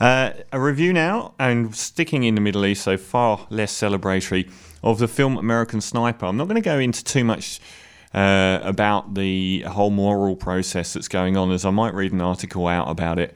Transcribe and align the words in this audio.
Uh, 0.00 0.30
a 0.52 0.60
review 0.60 0.92
now, 0.92 1.34
and 1.40 1.74
sticking 1.74 2.22
in 2.22 2.36
the 2.36 2.40
Middle 2.40 2.64
East, 2.64 2.84
so 2.84 2.96
far 2.96 3.46
less 3.50 3.72
celebratory, 3.72 4.50
of 4.82 4.98
the 4.98 5.08
film 5.08 5.36
American 5.36 5.80
Sniper. 5.80 6.26
I'm 6.26 6.36
not 6.36 6.44
going 6.46 6.60
to 6.60 6.64
go 6.64 6.78
into 6.78 7.02
too 7.02 7.24
much 7.24 7.60
uh, 8.14 8.60
about 8.62 9.14
the 9.14 9.62
whole 9.62 9.90
moral 9.90 10.36
process 10.36 10.92
that's 10.92 11.08
going 11.08 11.36
on, 11.36 11.50
as 11.50 11.64
I 11.64 11.70
might 11.70 11.94
read 11.94 12.12
an 12.12 12.20
article 12.20 12.68
out 12.68 12.88
about 12.88 13.18
it 13.18 13.34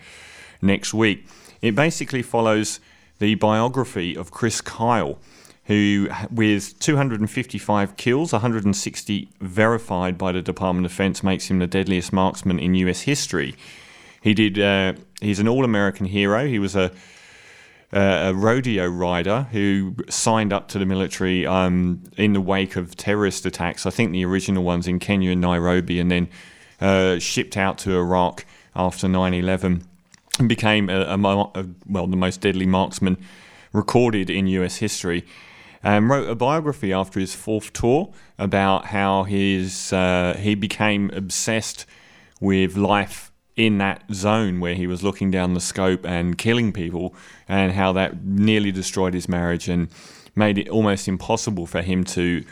next 0.60 0.94
week. 0.94 1.26
It 1.60 1.74
basically 1.74 2.22
follows 2.22 2.78
the 3.18 3.34
biography 3.34 4.16
of 4.16 4.30
Chris 4.30 4.60
Kyle, 4.60 5.18
who, 5.64 6.08
with 6.30 6.78
255 6.78 7.96
kills, 7.96 8.32
160 8.32 9.28
verified 9.40 10.16
by 10.16 10.30
the 10.30 10.42
Department 10.42 10.86
of 10.86 10.92
Defense, 10.92 11.24
makes 11.24 11.46
him 11.46 11.58
the 11.58 11.66
deadliest 11.66 12.12
marksman 12.12 12.60
in 12.60 12.76
U.S. 12.76 13.02
history. 13.02 13.56
He 14.20 14.32
did. 14.32 14.60
Uh, 14.60 14.92
he's 15.22 15.38
an 15.38 15.48
all-American 15.48 16.06
hero. 16.06 16.46
He 16.46 16.58
was 16.58 16.76
a 16.76 16.90
a 17.92 18.32
rodeo 18.32 18.86
rider 18.86 19.48
who 19.52 19.94
signed 20.08 20.50
up 20.50 20.66
to 20.68 20.78
the 20.78 20.86
military 20.86 21.46
um, 21.46 22.02
in 22.16 22.32
the 22.32 22.40
wake 22.40 22.74
of 22.74 22.96
terrorist 22.96 23.44
attacks. 23.44 23.84
I 23.84 23.90
think 23.90 24.12
the 24.12 24.24
original 24.24 24.64
ones 24.64 24.88
in 24.88 24.98
Kenya 24.98 25.30
and 25.30 25.42
Nairobi, 25.42 26.00
and 26.00 26.10
then 26.10 26.28
uh, 26.80 27.18
shipped 27.18 27.56
out 27.56 27.76
to 27.78 27.94
Iraq 27.94 28.46
after 28.74 29.08
9 29.08 29.34
11 29.34 29.86
and 30.38 30.48
became 30.48 30.88
a, 30.88 31.02
a, 31.02 31.18
a, 31.18 31.66
well 31.86 32.06
the 32.06 32.16
most 32.16 32.40
deadly 32.40 32.66
marksman 32.66 33.18
recorded 33.72 34.30
in 34.30 34.46
US 34.46 34.76
history. 34.76 35.24
And 35.84 36.08
wrote 36.08 36.30
a 36.30 36.36
biography 36.36 36.92
after 36.92 37.18
his 37.18 37.34
fourth 37.34 37.72
tour 37.72 38.12
about 38.38 38.86
how 38.86 39.24
his 39.24 39.92
uh, 39.92 40.36
he 40.38 40.54
became 40.54 41.10
obsessed 41.10 41.86
with 42.40 42.76
life 42.76 43.31
in 43.56 43.78
that 43.78 44.02
zone 44.12 44.60
where 44.60 44.74
he 44.74 44.86
was 44.86 45.02
looking 45.02 45.30
down 45.30 45.54
the 45.54 45.60
scope 45.60 46.06
and 46.06 46.38
killing 46.38 46.72
people, 46.72 47.14
and 47.48 47.72
how 47.72 47.92
that 47.92 48.24
nearly 48.24 48.72
destroyed 48.72 49.14
his 49.14 49.28
marriage 49.28 49.68
and 49.68 49.88
made 50.34 50.58
it 50.58 50.68
almost 50.68 51.08
impossible 51.08 51.66
for 51.66 51.82
him 51.82 52.04
to 52.04 52.44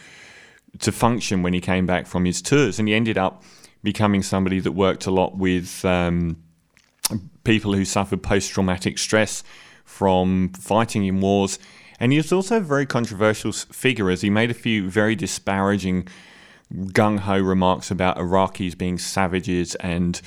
to 0.79 0.93
function 0.93 1.43
when 1.43 1.53
he 1.53 1.61
came 1.61 1.85
back 1.85 2.07
from 2.07 2.25
his 2.25 2.41
tours. 2.41 2.79
And 2.79 2.87
he 2.87 2.95
ended 2.95 3.19
up 3.19 3.43
becoming 3.83 4.23
somebody 4.23 4.61
that 4.61 4.73
worked 4.73 5.07
a 5.07 5.11
lot 5.11 5.37
with 5.37 5.85
um, 5.85 6.37
people 7.45 7.75
who 7.75 7.85
suffered 7.85 8.23
post 8.23 8.53
traumatic 8.53 8.99
stress 8.99 9.43
from 9.85 10.51
fighting 10.51 11.05
in 11.05 11.21
wars. 11.21 11.59
And 11.99 12.13
he 12.13 12.19
was 12.19 12.33
also 12.33 12.59
a 12.59 12.61
very 12.61 12.87
controversial 12.87 13.53
figure 13.53 14.11
as 14.11 14.21
he 14.23 14.31
made 14.31 14.51
a 14.51 14.55
few 14.55 14.89
very 14.89 15.17
disparaging, 15.17 16.09
gung 16.73 17.19
ho 17.19 17.39
remarks 17.39 17.91
about 17.91 18.17
Iraqis 18.17 18.79
being 18.79 18.97
savages 18.97 19.75
and 19.77 20.21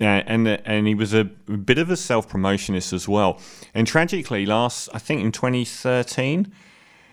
and 0.00 0.48
and 0.48 0.86
he 0.86 0.94
was 0.94 1.12
a 1.12 1.24
bit 1.24 1.78
of 1.78 1.90
a 1.90 1.96
self 1.96 2.28
promotionist 2.28 2.92
as 2.92 3.08
well. 3.08 3.40
And 3.74 3.86
tragically, 3.86 4.46
last 4.46 4.88
I 4.94 4.98
think 4.98 5.22
in 5.22 5.32
2013, 5.32 6.52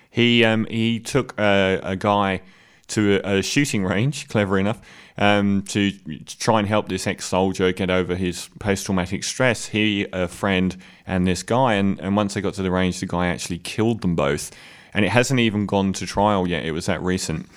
he 0.09 0.43
um, 0.43 0.65
he 0.69 0.99
took 0.99 1.37
a, 1.39 1.79
a 1.83 1.95
guy 1.95 2.41
to 2.87 3.19
a, 3.23 3.39
a, 3.39 3.41
shooting 3.43 3.83
range, 3.83 4.27
clever 4.29 4.57
enough, 4.57 4.79
um, 5.17 5.61
to, 5.63 5.91
to, 5.91 6.39
try 6.39 6.59
and 6.59 6.67
help 6.69 6.87
this 6.87 7.05
ex-soldier 7.05 7.73
get 7.73 7.89
over 7.89 8.15
his 8.15 8.49
post-traumatic 8.59 9.25
stress. 9.25 9.67
He, 9.67 10.07
a 10.13 10.29
friend, 10.29 10.77
and 11.05 11.27
this 11.27 11.43
guy, 11.43 11.73
and, 11.73 11.99
and 11.99 12.15
once 12.15 12.33
they 12.33 12.39
got 12.39 12.53
to 12.53 12.63
the 12.63 12.71
range, 12.71 13.01
the 13.01 13.05
guy 13.05 13.27
actually 13.27 13.57
killed 13.57 14.01
them 14.01 14.15
both. 14.15 14.51
And 14.93 15.03
it 15.03 15.09
hasn't 15.09 15.41
even 15.41 15.65
gone 15.65 15.91
to 15.93 16.05
trial 16.05 16.47
yet. 16.47 16.65
It 16.65 16.71
was 16.71 16.85
that 16.85 17.01
recent. 17.01 17.47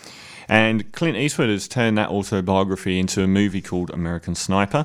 And 0.48 0.90
Clint 0.90 1.16
Eastwood 1.16 1.48
has 1.48 1.68
turned 1.68 1.96
that 1.96 2.08
autobiography 2.08 2.98
into 2.98 3.22
a 3.22 3.28
movie 3.28 3.62
called 3.62 3.90
American 3.90 4.34
Sniper 4.34 4.84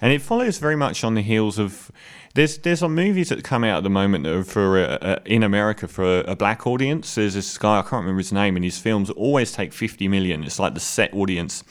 and 0.00 0.12
it 0.12 0.22
follows 0.22 0.58
very 0.58 0.76
much 0.76 1.04
on 1.04 1.14
the 1.14 1.22
heels 1.22 1.58
of 1.58 1.90
there's 2.34 2.58
there's 2.58 2.80
some 2.80 2.94
movies 2.94 3.30
that 3.30 3.42
come 3.42 3.64
out 3.64 3.78
at 3.78 3.82
the 3.82 3.90
moment 3.90 4.24
that 4.24 4.34
are 4.34 4.44
for 4.44 4.78
uh, 4.78 4.98
uh, 5.00 5.18
in 5.24 5.42
America 5.42 5.88
for 5.88 6.04
a, 6.04 6.32
a, 6.32 6.36
black 6.36 6.66
audience. 6.66 7.14
There's 7.14 7.34
this 7.34 7.56
guy 7.56 7.78
I 7.78 7.82
can't 7.82 8.02
remember 8.02 8.18
his 8.18 8.32
name, 8.32 8.56
and 8.56 8.64
his 8.64 8.78
films 8.78 9.10
always 9.10 9.52
take 9.52 9.72
50 9.72 10.06
million. 10.08 10.44
It's 10.44 10.58
like 10.58 10.74
the 10.74 10.80
set 10.80 11.14
audience, 11.14 11.64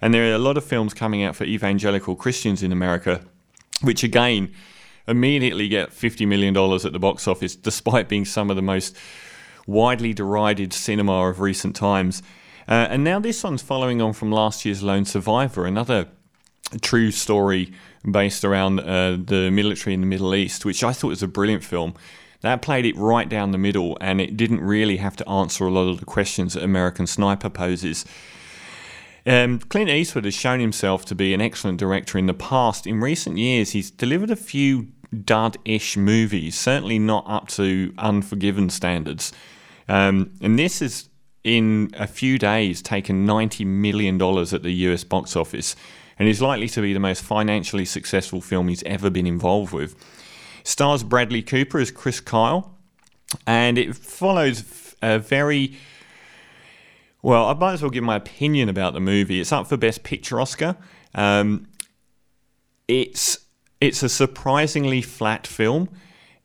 and 0.00 0.14
there 0.14 0.30
are 0.30 0.34
a 0.34 0.38
lot 0.38 0.56
of 0.56 0.64
films 0.64 0.94
coming 0.94 1.24
out 1.24 1.34
for 1.34 1.44
evangelical 1.44 2.14
Christians 2.14 2.62
in 2.62 2.70
America, 2.70 3.22
which 3.82 4.04
again 4.04 4.52
immediately 5.06 5.68
get 5.68 5.92
50 5.92 6.26
million 6.26 6.54
dollars 6.54 6.86
at 6.86 6.92
the 6.92 7.00
box 7.00 7.26
office, 7.26 7.56
despite 7.56 8.08
being 8.08 8.24
some 8.24 8.50
of 8.50 8.56
the 8.56 8.62
most 8.62 8.96
widely 9.66 10.12
derided 10.12 10.72
cinema 10.72 11.28
of 11.28 11.40
recent 11.40 11.74
times. 11.74 12.22
Uh, 12.66 12.86
and 12.88 13.04
now 13.04 13.18
this 13.18 13.42
one's 13.44 13.62
following 13.62 14.00
on 14.00 14.12
from 14.12 14.30
last 14.30 14.64
year's 14.64 14.82
Lone 14.82 15.04
Survivor, 15.04 15.66
another 15.66 16.08
true 16.80 17.10
story 17.10 17.72
based 18.08 18.44
around 18.44 18.80
uh, 18.80 19.16
the 19.22 19.50
military 19.50 19.94
in 19.94 20.00
the 20.00 20.06
Middle 20.06 20.34
East, 20.34 20.64
which 20.64 20.84
I 20.84 20.92
thought 20.92 21.08
was 21.08 21.22
a 21.22 21.28
brilliant 21.28 21.64
film. 21.64 21.94
That 22.42 22.60
played 22.60 22.84
it 22.84 22.96
right 22.96 23.28
down 23.28 23.52
the 23.52 23.58
middle, 23.58 23.96
and 24.00 24.20
it 24.20 24.36
didn't 24.36 24.60
really 24.60 24.98
have 24.98 25.16
to 25.16 25.28
answer 25.28 25.64
a 25.64 25.70
lot 25.70 25.88
of 25.88 26.00
the 26.00 26.04
questions 26.04 26.52
that 26.52 26.62
American 26.62 27.06
Sniper 27.06 27.48
poses. 27.48 28.04
Um, 29.26 29.58
Clint 29.60 29.88
Eastwood 29.88 30.26
has 30.26 30.34
shown 30.34 30.60
himself 30.60 31.06
to 31.06 31.14
be 31.14 31.32
an 31.32 31.40
excellent 31.40 31.78
director 31.78 32.18
in 32.18 32.26
the 32.26 32.34
past. 32.34 32.86
In 32.86 33.00
recent 33.00 33.38
years, 33.38 33.70
he's 33.70 33.90
delivered 33.90 34.30
a 34.30 34.36
few 34.36 34.88
dud 35.24 35.56
ish 35.64 35.96
movies, 35.96 36.58
certainly 36.58 36.98
not 36.98 37.24
up 37.26 37.48
to 37.48 37.94
Unforgiven 37.96 38.68
standards. 38.68 39.32
Um, 39.88 40.32
and 40.42 40.58
this 40.58 40.80
has, 40.80 41.08
in 41.42 41.90
a 41.94 42.06
few 42.06 42.38
days, 42.38 42.82
taken 42.82 43.26
$90 43.26 43.64
million 43.66 44.20
at 44.20 44.62
the 44.62 44.72
US 44.72 45.04
box 45.04 45.34
office 45.34 45.74
and 46.18 46.28
is 46.28 46.40
likely 46.40 46.68
to 46.68 46.80
be 46.80 46.92
the 46.92 47.00
most 47.00 47.22
financially 47.22 47.84
successful 47.84 48.40
film 48.40 48.68
he's 48.68 48.82
ever 48.84 49.10
been 49.10 49.26
involved 49.26 49.72
with. 49.72 49.96
Stars 50.62 51.02
Bradley 51.02 51.42
Cooper 51.42 51.78
as 51.78 51.90
Chris 51.90 52.20
Kyle, 52.20 52.78
and 53.46 53.78
it 53.78 53.94
follows 53.96 54.94
a 55.02 55.18
very 55.18 55.76
well. 57.22 57.46
I 57.46 57.54
might 57.54 57.74
as 57.74 57.82
well 57.82 57.90
give 57.90 58.04
my 58.04 58.16
opinion 58.16 58.68
about 58.68 58.94
the 58.94 59.00
movie. 59.00 59.40
It's 59.40 59.52
up 59.52 59.66
for 59.66 59.76
Best 59.76 60.02
Picture 60.02 60.40
Oscar. 60.40 60.76
Um, 61.14 61.66
it's 62.88 63.38
it's 63.80 64.02
a 64.02 64.08
surprisingly 64.08 65.02
flat 65.02 65.46
film. 65.46 65.90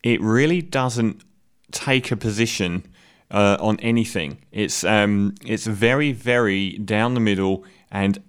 It 0.03 0.22
really 0.22 0.62
doesn't 0.62 1.24
take 1.72 2.12
a 2.12 2.18
position 2.18 2.84
uh, 3.31 3.58
on 3.59 3.79
anything. 3.79 4.40
It's 4.52 4.84
um, 4.84 5.35
it's 5.46 5.66
very 5.66 6.12
very 6.12 6.72
down 6.78 7.13
the 7.13 7.19
middle 7.19 7.63
and 7.91 8.22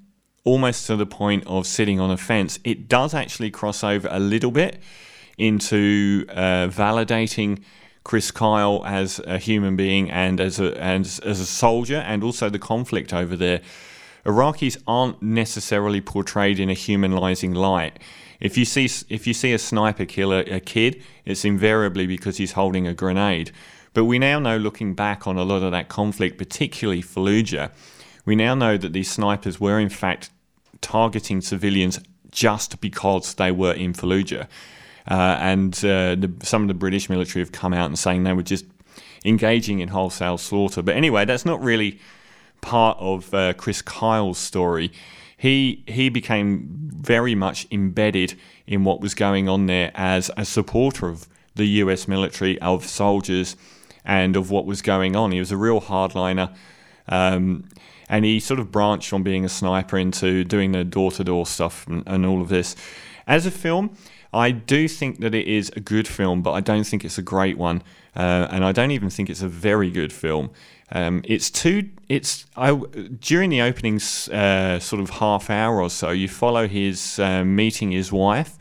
almost 0.45 0.87
to 0.87 0.97
the 0.97 1.07
point 1.07 1.47
of 1.47 1.67
sitting 1.67 2.01
on 2.01 2.11
a 2.11 2.17
fence. 2.17 2.59
It 2.65 2.89
does 2.89 3.15
actually 3.15 3.51
cross 3.51 3.85
over 3.85 4.09
a 4.11 4.19
little 4.19 4.51
bit 4.51 4.81
into 5.39 6.27
uh, 6.31 6.69
validating 6.69 7.63
Chris 8.05 8.31
Kyle 8.31 8.85
as 8.87 9.21
a 9.27 9.39
human 9.39 9.77
being 9.77 10.11
and 10.11 10.41
as 10.41 10.59
a 10.59 10.77
as, 10.83 11.19
as 11.21 11.41
a 11.41 11.47
soldier, 11.47 11.97
and 11.97 12.25
also 12.25 12.49
the 12.49 12.59
conflict 12.59 13.13
over 13.13 13.37
there. 13.37 13.61
Iraqis 14.25 14.77
aren't 14.87 15.23
necessarily 15.23 16.01
portrayed 16.01 16.61
in 16.61 16.69
a 16.69 16.75
humanizing 16.75 17.55
light. 17.55 17.99
If 18.39 18.57
you 18.57 18.65
see 18.65 18.89
if 19.09 19.27
you 19.27 19.35
see 19.35 19.53
a 19.53 19.59
sniper 19.59 20.05
kill 20.05 20.33
a, 20.33 20.41
a 20.41 20.61
kid, 20.61 21.03
it's 21.25 21.45
invariably 21.45 22.07
because 22.07 22.39
he's 22.39 22.53
holding 22.53 22.87
a 22.87 22.95
grenade. 22.95 23.53
But 23.93 24.05
we 24.05 24.19
now 24.19 24.39
know, 24.39 24.57
looking 24.57 24.95
back 24.95 25.27
on 25.27 25.37
a 25.37 25.43
lot 25.43 25.63
of 25.63 25.73
that 25.73 25.89
conflict, 25.89 26.39
particularly 26.39 27.03
Fallujah, 27.03 27.71
we 28.25 28.37
now 28.37 28.55
know 28.55 28.77
that 28.77 28.93
these 28.93 29.11
snipers 29.11 29.61
were 29.61 29.79
in 29.79 29.89
fact 29.89 30.31
targeting 30.81 31.41
civilians 31.41 32.01
just 32.31 32.81
because 32.81 33.35
they 33.35 33.51
were 33.51 33.73
in 33.73 33.93
Fallujah. 33.93 34.47
Uh, 35.11 35.37
and 35.41 35.75
uh, 35.79 36.15
the, 36.15 36.33
some 36.43 36.63
of 36.63 36.69
the 36.69 36.75
British 36.75 37.09
military 37.09 37.43
have 37.43 37.53
come 37.53 37.73
out 37.73 37.87
and 37.87 37.99
saying 37.99 38.25
they 38.25 38.33
were 38.33 38.43
just 38.43 38.65
engaging 39.25 39.81
in 39.81 39.89
wholesale 39.89 40.39
slaughter. 40.39 40.83
But 40.83 40.97
anyway, 40.97 41.25
that's 41.25 41.45
not 41.45 41.63
really 41.63 41.99
part 42.61 42.97
of 43.01 43.33
uh, 43.35 43.55
Chris 43.55 43.83
Kyle's 43.83 44.39
story. 44.39 44.93
He 45.37 45.83
he 45.87 46.11
became 46.11 46.67
very 46.69 47.35
much 47.35 47.67
embedded 47.71 48.39
in 48.67 48.85
what 48.85 49.01
was 49.01 49.15
going 49.15 49.49
on 49.49 49.67
there 49.67 49.91
as 49.95 50.31
a 50.37 50.45
supporter 50.45 51.09
of 51.09 51.27
the 51.55 51.65
U.S. 51.67 52.07
military, 52.07 52.61
of 52.61 52.87
soldiers, 52.87 53.57
and 54.05 54.37
of 54.37 54.51
what 54.51 54.67
was 54.67 54.83
going 54.83 55.17
on. 55.17 55.33
He 55.33 55.39
was 55.39 55.51
a 55.51 55.57
real 55.57 55.81
hardliner. 55.81 56.55
Um, 57.09 57.65
and 58.11 58.25
he 58.25 58.41
sort 58.41 58.59
of 58.59 58.73
branched 58.73 59.09
from 59.09 59.23
being 59.23 59.45
a 59.45 59.49
sniper 59.49 59.97
into 59.97 60.43
doing 60.45 60.73
the 60.73 60.83
door 60.85 61.13
to 61.13 61.23
door 61.23 61.47
stuff 61.47 61.87
and, 61.87 62.03
and, 62.07 62.27
all 62.27 62.43
of 62.43 62.49
this. 62.49 62.75
As 63.27 63.47
a 63.47 63.53
film, 63.53 63.97
I 64.35 64.51
do 64.51 64.89
think 64.89 65.21
that 65.21 65.33
it 65.33 65.47
is 65.47 65.71
a 65.77 65.81
good 65.81 66.09
film, 66.09 66.43
but 66.43 66.51
I 66.53 66.61
don't 66.61 66.85
think 66.85 67.05
it's 67.05 67.19
a 67.19 67.23
great 67.23 67.57
one, 67.57 67.83
uh, 68.17 68.49
and 68.51 68.65
I 68.65 68.73
don't 68.73 68.91
even 68.91 69.11
think 69.11 69.31
it's 69.31 69.43
a 69.43 69.49
very 69.49 69.91
good 69.91 70.13
film. 70.13 70.51
Um, 70.93 71.23
it's 71.25 71.51
too. 71.51 71.89
It's 72.09 72.47
I 72.57 72.75
during 73.21 73.51
the 73.51 73.63
opening 73.63 74.01
uh, 74.33 74.81
sort 74.81 75.01
of 75.01 75.11
half 75.11 75.49
hour 75.49 75.81
or 75.81 75.89
so, 75.89 76.11
you 76.11 76.27
follow 76.27 76.67
his 76.67 77.21
uh, 77.21 77.45
meeting 77.45 77.93
his 77.93 78.11
wife. 78.11 78.59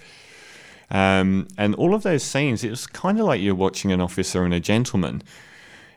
Um, 0.91 1.47
and 1.57 1.73
all 1.75 1.93
of 1.95 2.03
those 2.03 2.23
scenes, 2.23 2.63
it 2.63 2.69
was 2.69 2.85
kind 2.87 3.19
of 3.19 3.25
like 3.25 3.41
you're 3.41 3.55
watching 3.55 3.91
an 3.91 4.01
officer 4.01 4.43
and 4.43 4.53
a 4.53 4.59
gentleman. 4.59 5.23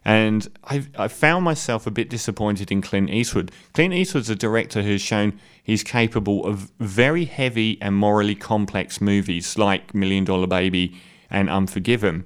And 0.05 0.49
I, 0.65 0.87
I 0.99 1.09
found 1.09 1.45
myself 1.45 1.87
a 1.87 1.91
bit 1.91 2.11
disappointed 2.11 2.73
in 2.73 2.83
Clint 2.83 3.11
Eastwood. 3.11 3.53
Clint 3.73 3.95
Eastwood's 3.95 4.31
a 4.31 4.35
director 4.35 4.83
who's 4.83 5.01
shown 5.01 5.39
he's 5.63 5.85
capable 5.85 6.45
of 6.45 6.73
very 6.81 7.25
heavy 7.25 7.81
and 7.81 7.95
morally 7.95 8.35
complex 8.35 9.01
movies 9.01 9.57
like 9.57 9.95
Million 9.95 10.25
Dollar 10.25 10.49
Baby 10.49 11.01
and 11.31 11.49
Unforgiven. 11.49 12.25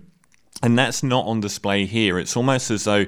And 0.63 0.79
that's 0.79 1.03
not 1.03 1.27
on 1.27 1.41
display 1.41 1.85
here. 1.85 2.19
It's 2.19 2.37
almost 2.37 2.71
as 2.71 2.85
though 2.85 3.07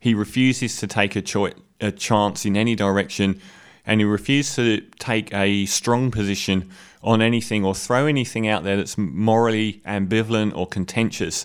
he 0.00 0.12
refuses 0.12 0.76
to 0.78 0.86
take 0.86 1.16
a, 1.16 1.22
cho- 1.22 1.52
a 1.80 1.90
chance 1.90 2.44
in 2.44 2.58
any 2.58 2.74
direction 2.74 3.40
and 3.86 4.00
he 4.00 4.04
refuses 4.04 4.54
to 4.56 4.80
take 4.98 5.32
a 5.32 5.64
strong 5.66 6.10
position 6.10 6.70
on 7.02 7.20
anything 7.20 7.64
or 7.64 7.74
throw 7.74 8.06
anything 8.06 8.48
out 8.48 8.64
there 8.64 8.76
that's 8.76 8.96
morally 8.96 9.82
ambivalent 9.86 10.56
or 10.56 10.66
contentious. 10.66 11.44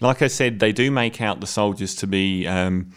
Like 0.00 0.22
I 0.22 0.28
said, 0.28 0.60
they 0.60 0.72
do 0.72 0.90
make 0.90 1.20
out 1.20 1.40
the 1.40 1.46
soldiers 1.46 1.94
to 1.96 2.06
be 2.06 2.46
um, 2.46 2.92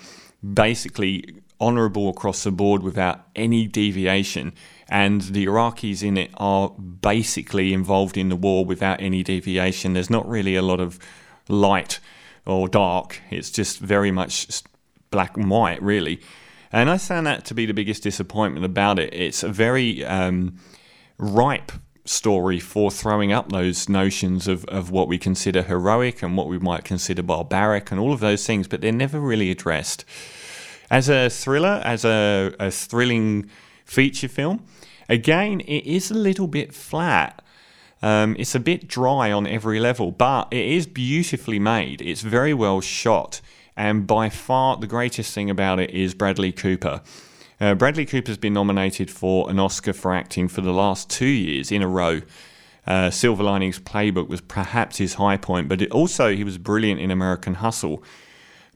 basically 0.54 1.42
honourable 1.60 2.10
across 2.10 2.44
the 2.44 2.52
board 2.52 2.84
without 2.84 3.22
any 3.36 3.68
deviation, 3.68 4.54
and 4.90 5.22
the 5.22 5.46
Iraqis 5.46 6.04
in 6.04 6.18
it 6.18 6.32
are 6.36 6.70
basically 6.70 7.74
involved 7.74 8.18
in 8.18 8.30
the 8.30 8.36
war 8.36 8.66
without 8.66 9.02
any 9.02 9.24
deviation. 9.24 9.94
There's 9.94 10.10
not 10.10 10.28
really 10.28 10.56
a 10.56 10.62
lot 10.62 10.80
of 10.80 11.00
light 11.48 12.00
or 12.46 12.68
dark, 12.68 13.22
it's 13.30 13.50
just 13.50 13.80
very 13.80 14.12
much 14.12 14.64
black 15.12 15.38
and 15.38 15.50
white, 15.50 15.82
really. 15.82 16.20
And 16.72 16.90
I 16.90 16.98
found 16.98 17.28
that 17.28 17.46
to 17.46 17.54
be 17.54 17.66
the 17.66 17.74
biggest 17.74 18.04
disappointment 18.04 18.66
about 18.66 18.98
it. 19.00 19.14
It's 19.14 19.44
a 19.44 19.50
very 19.50 20.04
um, 20.04 20.58
ripe 21.18 21.72
story 22.06 22.60
for 22.60 22.92
throwing 22.92 23.32
up 23.32 23.52
those 23.52 23.88
notions 23.88 24.48
of, 24.48 24.66
of 24.66 24.92
what 24.92 25.08
we 25.08 25.18
consider 25.18 25.64
heroic 25.64 26.22
and 26.22 26.36
what 26.36 26.48
we 26.48 26.60
might 26.60 26.84
consider 26.84 27.24
barbaric 27.24 27.92
and 27.92 28.00
all 28.00 28.12
of 28.12 28.20
those 28.20 28.46
things, 28.46 28.68
but 28.68 28.82
they're 28.82 28.92
never 28.92 29.20
really 29.20 29.50
addressed. 29.50 30.04
As 30.92 31.10
a 31.10 31.30
thriller, 31.30 31.82
as 31.84 32.04
a, 32.04 32.54
a 32.60 32.70
thrilling 32.70 33.50
feature 33.86 34.28
film, 34.28 34.66
again, 35.08 35.62
it 35.62 35.86
is 35.86 36.12
a 36.12 36.16
little 36.16 36.48
bit 36.48 36.74
flat. 36.74 37.42
Um, 38.02 38.36
it's 38.38 38.54
a 38.54 38.60
bit 38.60 38.88
dry 38.88 39.32
on 39.32 39.48
every 39.48 39.80
level, 39.80 40.12
but 40.12 40.50
it 40.52 40.66
is 40.66 40.86
beautifully 40.86 41.58
made. 41.58 42.02
It's 42.02 42.22
very 42.22 42.54
well 42.54 42.82
shot. 42.82 43.40
And 43.78 44.06
by 44.06 44.30
far 44.30 44.78
the 44.78 44.88
greatest 44.88 45.34
thing 45.34 45.50
about 45.50 45.80
it 45.80 45.90
is 45.90 46.14
Bradley 46.14 46.52
Cooper. 46.52 47.02
Uh, 47.64 47.74
Bradley 47.74 48.06
Cooper's 48.06 48.36
been 48.36 48.52
nominated 48.52 49.10
for 49.10 49.50
an 49.50 49.58
Oscar 49.58 49.94
for 49.94 50.14
acting 50.14 50.50
for 50.50 50.60
the 50.60 50.74
last 50.74 51.10
two 51.10 51.26
years 51.26 51.72
in 51.72 51.82
a 51.82 51.88
row. 51.88 52.22
Uh, 52.86 53.10
Silver 53.10 53.42
Linings 53.42 53.80
Playbook 53.80 54.28
was 54.28 54.42
perhaps 54.42 54.98
his 54.98 55.14
high 55.14 55.38
point, 55.38 55.70
but 55.70 55.90
also 55.90 56.36
he 56.36 56.44
was 56.44 56.58
brilliant 56.58 57.00
in 57.00 57.10
American 57.10 57.54
Hustle. 57.54 58.04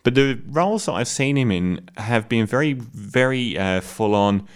But 0.03 0.15
the 0.15 0.39
roles 0.47 0.85
that 0.85 0.93
I've 0.93 1.09
seen 1.09 1.37
him 1.37 1.51
in 1.51 1.89
have 1.97 2.29
been 2.29 2.45
very, 2.45 2.71
very 2.71 3.57
uh, 3.57 3.81
full 3.81 4.15
on, 4.15 4.47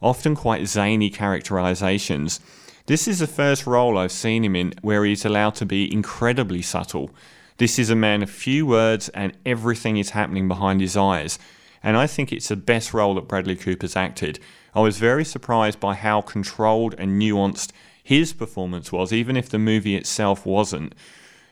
often 0.00 0.36
quite 0.36 0.68
zany 0.68 1.10
characterizations. 1.10 2.38
This 2.86 3.08
is 3.08 3.18
the 3.18 3.26
first 3.26 3.66
role 3.66 3.98
I've 3.98 4.12
seen 4.12 4.44
him 4.44 4.54
in 4.54 4.72
where 4.82 5.04
he's 5.04 5.24
allowed 5.24 5.56
to 5.56 5.66
be 5.66 5.92
incredibly 5.92 6.62
subtle. 6.62 7.10
This 7.56 7.76
is 7.76 7.90
a 7.90 7.96
man 7.96 8.22
of 8.22 8.30
few 8.30 8.66
words 8.66 9.08
and 9.08 9.36
everything 9.44 9.96
is 9.96 10.10
happening 10.10 10.46
behind 10.46 10.80
his 10.80 10.96
eyes. 10.96 11.40
And 11.82 11.96
I 11.96 12.06
think 12.06 12.32
it's 12.32 12.48
the 12.48 12.56
best 12.56 12.92
role 12.92 13.14
that 13.14 13.28
Bradley 13.28 13.56
Cooper's 13.56 13.96
acted. 13.96 14.38
I 14.74 14.80
was 14.80 14.98
very 14.98 15.24
surprised 15.24 15.80
by 15.80 15.94
how 15.94 16.20
controlled 16.20 16.94
and 16.98 17.20
nuanced 17.20 17.72
his 18.02 18.32
performance 18.32 18.92
was, 18.92 19.12
even 19.12 19.36
if 19.36 19.48
the 19.48 19.58
movie 19.58 19.96
itself 19.96 20.44
wasn't. 20.44 20.94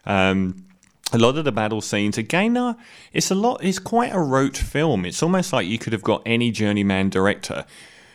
Um, 0.04 0.64
a 1.12 1.19
lot 1.19 1.38
of 1.38 1.44
the 1.44 1.52
battle 1.52 1.80
scenes, 1.80 2.19
again, 2.19 2.56
uh, 2.56 2.75
it's 3.12 3.30
a 3.30 3.34
lot. 3.34 3.64
It's 3.64 3.78
quite 3.78 4.12
a 4.12 4.20
rote 4.20 4.56
film. 4.56 5.06
It's 5.06 5.22
almost 5.22 5.52
like 5.52 5.66
you 5.66 5.78
could 5.78 5.92
have 5.92 6.02
got 6.02 6.22
any 6.26 6.50
journeyman 6.50 7.08
director 7.08 7.64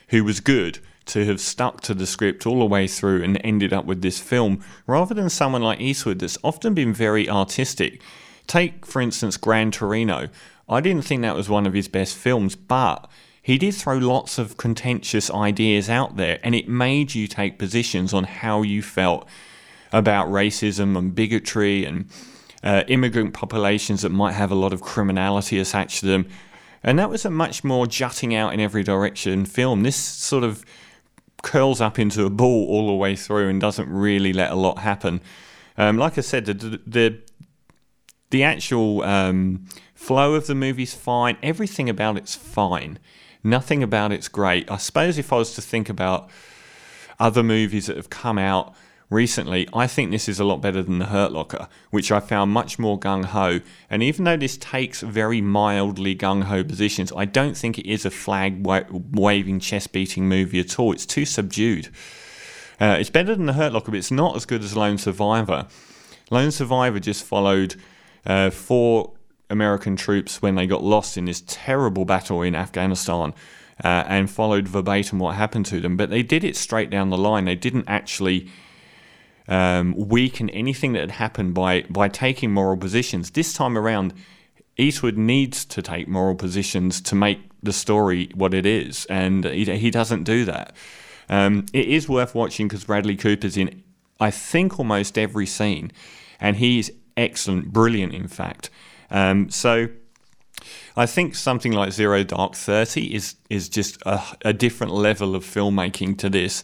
who 0.10 0.24
was 0.24 0.39
good 0.39 0.80
to 1.06 1.25
have 1.25 1.42
stuck 1.42 1.81
to 1.81 1.94
the 1.94 2.06
script 2.06 2.45
all 2.45 2.60
the 2.60 2.65
way 2.65 2.88
through 2.88 3.24
and 3.24 3.39
ended 3.44 3.74
up 3.74 3.86
with 3.86 4.01
this 4.01 4.19
film, 4.19 4.63
rather 4.86 5.15
than 5.15 5.30
someone 5.30 5.63
like 5.63 5.81
Eastwood 5.81 6.19
that's 6.19 6.38
often 6.44 6.74
been 6.74 6.94
very 6.94 7.27
artistic. 7.27 8.01
Take, 8.45 8.86
for 8.86 9.01
instance, 9.01 9.38
Gran 9.38 9.71
Torino. 9.71 10.30
I 10.68 10.81
didn't 10.81 11.04
think 11.04 11.21
that 11.21 11.36
was 11.36 11.50
one 11.50 11.65
of 11.65 11.74
his 11.74 11.88
best 11.88 12.15
films, 12.15 12.56
but 12.56 13.10
he 13.42 13.57
did 13.57 13.75
throw 13.75 13.98
lots 13.98 14.38
of 14.38 14.57
contentious 14.57 15.30
ideas 15.30 15.89
out 15.89 16.15
there, 16.15 16.39
and 16.44 16.56
it 16.56 16.68
made 16.68 17.13
you 17.13 17.27
take 17.27 17.60
positions 17.60 18.13
on 18.13 18.24
how 18.24 18.62
you 18.62 18.81
felt 18.81 19.27
about 19.92 20.27
racism 20.27 20.98
and 20.98 21.13
bigotry 21.13 21.86
and 21.86 22.10
uh, 22.63 22.83
immigrant 22.88 23.33
populations 23.33 24.01
that 24.01 24.10
might 24.10 24.31
have 24.31 24.51
a 24.51 24.56
lot 24.56 24.74
of 24.74 24.81
criminality 24.81 25.60
attached 25.60 26.00
to 26.00 26.06
them. 26.06 26.25
And 26.81 26.98
that 27.00 27.10
was 27.10 27.25
a 27.25 27.30
much 27.30 27.63
more 27.63 27.86
jutting 27.86 28.33
out 28.33 28.54
in 28.54 28.60
every 28.60 28.83
direction 28.83 29.45
film. 29.45 29.83
This 29.83 29.95
sort 29.95 30.44
of 30.44 30.65
curls 31.44 31.81
up 31.81 32.00
into 32.00 32.25
a 32.25 32.30
ball 32.30 32.68
all 32.69 32.88
the 32.88 32.94
way 32.94 33.15
through 33.15 33.50
and 33.50 33.60
doesn't 33.60 33.89
really 33.89 34.33
let 34.33 34.51
a 34.51 34.56
lot 34.56 34.80
happen. 34.80 35.21
Um, 35.77 35.98
like 35.98 36.18
I 36.18 36.21
said, 36.21 36.45
the 36.45 36.81
the, 36.86 37.19
the 38.33 38.44
actual 38.44 39.03
um, 39.03 39.63
flow 39.94 40.33
of 40.33 40.47
the 40.47 40.56
movie's 40.56 40.95
fine. 40.95 41.38
Everything 41.44 41.88
about 41.88 42.18
it's 42.18 42.33
fine. 42.33 42.97
Nothing 43.44 43.83
about 43.83 44.12
it's 44.12 44.27
great. 44.27 44.71
I 44.71 44.77
suppose 44.77 45.19
if 45.19 45.31
I 45.31 45.35
was 45.35 45.53
to 45.53 45.62
think 45.62 45.88
about 45.88 46.31
other 47.19 47.44
movies 47.44 47.85
that 47.85 47.95
have 47.95 48.09
come 48.09 48.39
out 48.39 48.74
recently, 49.12 49.69
I 49.71 49.85
think 49.85 50.09
this 50.09 50.27
is 50.27 50.39
a 50.39 50.44
lot 50.44 50.62
better 50.62 50.81
than 50.81 50.97
The 50.97 51.06
Hurt 51.06 51.31
Locker, 51.31 51.68
which 51.91 52.12
I 52.12 52.19
found 52.19 52.50
much 52.50 52.80
more 52.80 53.00
gung 53.00 53.24
ho. 53.25 53.59
And 53.88 54.01
even 54.01 54.25
though 54.25 54.36
this 54.36 54.57
takes 54.57 55.01
very 55.01 55.39
mildly 55.39 56.15
gung 56.15 56.45
ho 56.45 56.63
positions, 56.63 57.13
I 57.15 57.25
don't 57.25 57.56
think 57.56 57.77
it 57.77 57.88
is 57.88 58.03
a 58.03 58.09
flag 58.09 58.65
waving, 58.65 59.59
chest 59.59 59.91
beating 59.91 60.27
movie 60.27 60.59
at 60.59 60.79
all. 60.79 60.91
It's 60.91 61.06
too 61.06 61.25
subdued. 61.25 61.89
Uh, 62.81 62.97
it's 63.00 63.12
better 63.12 63.36
than 63.36 63.45
The 63.45 63.53
Hurt 63.53 63.74
Locker, 63.74 63.91
but 63.91 64.00
it's 64.00 64.09
not 64.09 64.36
as 64.36 64.47
good 64.47 64.63
as 64.63 64.75
Lone 64.75 64.97
Survivor. 64.97 65.68
Lone 66.31 66.50
Survivor 66.50 67.00
just 67.00 67.24
followed 67.24 67.75
uh, 68.25 68.50
four 68.50 69.14
American 69.50 69.96
troops 69.96 70.42
when 70.42 70.56
they 70.56 70.68
got 70.68 70.84
lost 70.84 71.18
in 71.18 71.25
this 71.25 71.44
terrible 71.46 72.06
battle 72.06 72.42
in 72.42 72.56
Afghanistan. 72.56 73.34
Uh, 73.84 74.04
and 74.08 74.30
followed 74.30 74.68
verbatim 74.68 75.18
what 75.18 75.34
happened 75.34 75.66
to 75.66 75.81
them, 75.81 75.98
but 75.98 76.12
they 76.12 76.22
did 76.22 76.44
it 76.44 76.56
straight 76.56 76.92
down 76.92 77.10
the 77.10 77.18
line. 77.18 77.46
They 77.46 77.56
didn't 77.56 77.86
actually 77.88 78.48
um, 79.48 79.96
weaken 79.98 80.50
anything 80.52 80.94
that 80.94 81.00
had 81.00 81.12
happened 81.12 81.54
by 81.54 81.81
by 81.90 82.08
taking 82.08 82.52
moral 82.52 82.78
positions. 82.78 83.31
This 83.31 83.54
time 83.54 83.78
around, 83.78 84.14
Eastwood 84.78 85.18
needs 85.18 85.66
to 85.66 85.81
take 85.81 86.08
moral 86.08 86.36
positions 86.36 87.02
to 87.02 87.16
make 87.16 87.40
the 87.62 87.74
story 87.74 88.30
what 88.34 88.54
it 88.54 88.66
is, 88.66 89.06
and 89.06 89.44
he, 89.46 89.66
he 89.78 89.92
doesn't 89.92 90.24
do 90.24 90.46
that. 90.46 90.75
Um, 91.30 91.66
it 91.74 91.88
is 91.88 92.10
worth 92.10 92.36
watching 92.36 92.68
because 92.68 92.86
Bradley 92.86 93.16
Cooper's 93.16 93.58
in, 93.58 93.84
I 94.20 94.31
think, 94.31 94.80
almost 94.80 95.18
every 95.18 95.46
scene, 95.46 95.92
and 96.40 96.58
he's 96.58 96.92
excellent, 97.15 97.71
brilliant, 97.71 98.13
in 98.13 98.27
fact. 98.27 98.70
Um, 99.10 99.50
so. 99.50 99.88
I 100.96 101.08
think 101.08 101.36
something 101.36 101.72
like 101.74 101.91
Zero 101.91 102.24
Dark 102.24 102.55
Thirty 102.55 103.13
is 103.13 103.36
is 103.50 103.67
just 103.67 104.01
a, 104.05 104.22
a 104.46 104.53
different 104.53 104.93
level 104.93 105.36
of 105.36 105.43
filmmaking 105.43 106.17
to 106.20 106.29
this. 106.29 106.63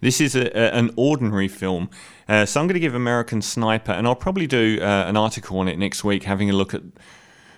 This 0.00 0.20
is 0.20 0.36
a, 0.36 0.46
a, 0.56 0.70
an 0.78 0.90
ordinary 0.96 1.48
film. 1.48 1.88
Uh, 2.28 2.44
so 2.46 2.60
I'm 2.60 2.66
going 2.66 2.74
to 2.74 2.80
give 2.80 2.94
American 2.94 3.42
Sniper, 3.42 3.92
and 3.92 4.06
I'll 4.06 4.14
probably 4.14 4.46
do 4.46 4.78
uh, 4.80 5.04
an 5.08 5.16
article 5.16 5.58
on 5.58 5.66
it 5.66 5.78
next 5.78 6.04
week, 6.04 6.24
having 6.24 6.50
a 6.50 6.52
look 6.52 6.74
at 6.74 6.82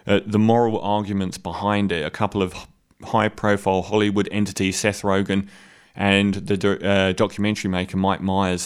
the 0.07 0.39
moral 0.39 0.81
arguments 0.81 1.39
behind 1.39 1.93
it. 1.93 2.07
A 2.07 2.11
couple 2.11 2.41
of 2.41 2.55
high 3.03 3.29
profile 3.29 3.83
Hollywood 3.83 4.29
entities, 4.33 4.79
Seth 4.79 5.03
Rogen 5.03 5.49
and 5.95 6.35
the 6.35 6.89
uh, 6.89 7.13
documentary 7.13 7.71
maker 7.71 7.97
Michael 7.97 8.25
Moore, 8.25 8.57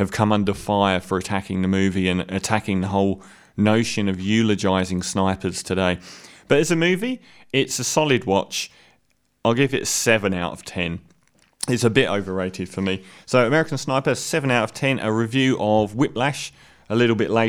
have 0.00 0.10
come 0.10 0.32
under 0.32 0.54
fire 0.54 0.98
for 0.98 1.18
attacking 1.18 1.60
the 1.60 1.68
movie 1.68 2.08
and 2.08 2.22
attacking 2.30 2.80
the 2.80 2.88
whole 2.88 3.22
notion 3.54 4.08
of 4.08 4.18
eulogizing 4.18 5.02
snipers 5.02 5.62
today. 5.62 5.98
But 6.48 6.58
as 6.58 6.70
a 6.70 6.76
movie, 6.76 7.20
it's 7.52 7.78
a 7.78 7.84
solid 7.84 8.24
watch. 8.24 8.70
I'll 9.44 9.52
give 9.52 9.74
it 9.74 9.82
a 9.82 9.86
7 9.86 10.32
out 10.32 10.52
of 10.52 10.64
10 10.64 11.00
It's 11.68 11.84
a 11.84 11.90
bit 11.90 12.08
overrated 12.08 12.70
for 12.70 12.80
me. 12.80 13.04
So, 13.26 13.46
American 13.46 13.76
Sniper, 13.76 14.14
7 14.14 14.50
out 14.50 14.64
of 14.64 14.72
10. 14.72 15.00
A 15.00 15.12
review 15.12 15.58
of 15.60 15.94
Whiplash 15.94 16.50
a 16.88 16.96
little 16.96 17.14
bit 17.14 17.28
later. 17.30 17.48